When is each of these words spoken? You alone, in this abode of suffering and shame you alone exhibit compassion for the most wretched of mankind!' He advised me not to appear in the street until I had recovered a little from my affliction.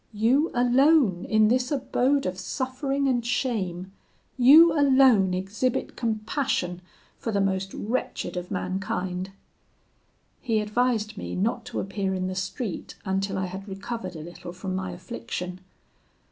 You 0.13 0.49
alone, 0.55 1.25
in 1.25 1.47
this 1.47 1.71
abode 1.71 2.25
of 2.25 2.39
suffering 2.39 3.07
and 3.07 3.23
shame 3.23 3.91
you 4.35 4.73
alone 4.73 5.35
exhibit 5.35 5.95
compassion 5.95 6.81
for 7.19 7.31
the 7.31 7.39
most 7.39 7.71
wretched 7.75 8.35
of 8.35 8.49
mankind!' 8.49 9.29
He 10.41 10.59
advised 10.59 11.17
me 11.17 11.35
not 11.35 11.65
to 11.65 11.79
appear 11.79 12.15
in 12.15 12.25
the 12.25 12.33
street 12.33 12.95
until 13.05 13.37
I 13.37 13.45
had 13.45 13.67
recovered 13.67 14.15
a 14.15 14.21
little 14.23 14.53
from 14.53 14.75
my 14.75 14.89
affliction. 14.89 15.59